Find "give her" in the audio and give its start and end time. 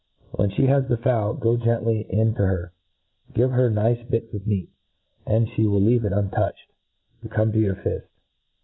3.35-3.69